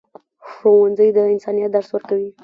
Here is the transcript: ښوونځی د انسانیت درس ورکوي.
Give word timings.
ښوونځی 0.49 1.09
د 1.15 1.17
انسانیت 1.33 1.69
درس 1.73 1.89
ورکوي. 1.93 2.29